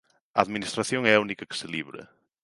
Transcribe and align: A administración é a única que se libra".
A 0.37 0.39
administración 0.45 1.01
é 1.11 1.13
a 1.15 1.21
única 1.25 1.47
que 1.49 1.59
se 1.59 1.67
libra". 1.75 2.03